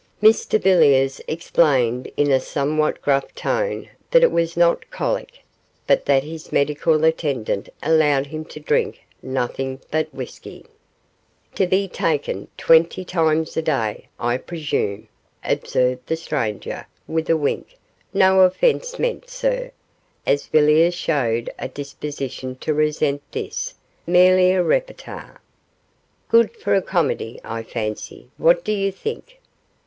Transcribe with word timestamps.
Mr 0.19 0.59
Villiers 0.59 1.21
explained 1.27 2.11
in 2.17 2.31
a 2.31 2.39
somewhat 2.39 3.03
gruff 3.03 3.35
tone 3.35 3.87
that 4.09 4.23
it 4.23 4.31
was 4.31 4.57
not 4.57 4.89
colic, 4.89 5.43
but 5.85 6.05
that 6.07 6.23
his 6.23 6.51
medical 6.51 7.03
attendant 7.03 7.69
allowed 7.83 8.25
him 8.25 8.43
to 8.43 8.59
drink 8.59 9.01
nothing 9.21 9.79
but 9.91 10.11
whisky. 10.11 10.65
'To 11.53 11.67
be 11.67 11.87
taken 11.87 12.47
twenty 12.57 13.05
times 13.05 13.55
a 13.55 13.61
day, 13.61 14.07
I 14.19 14.37
presume,' 14.37 15.07
observed 15.45 16.07
the 16.07 16.15
stranger, 16.15 16.87
with 17.07 17.29
a 17.29 17.37
wink; 17.37 17.77
'no 18.11 18.39
offence 18.39 18.97
meant, 18.97 19.29
sir,' 19.29 19.69
as 20.25 20.47
Villiers 20.47 20.95
showed 20.95 21.47
a 21.59 21.67
disposition 21.67 22.55
to 22.55 22.73
resent 22.73 23.21
this, 23.31 23.75
'merely 24.07 24.49
a 24.51 24.63
repartee. 24.63 25.37
Good 26.27 26.55
for 26.57 26.73
a 26.73 26.81
comedy, 26.81 27.39
I 27.43 27.61
fancy; 27.61 28.31
what 28.37 28.63
do 28.63 28.71
you 28.71 28.91
think? 28.91 29.37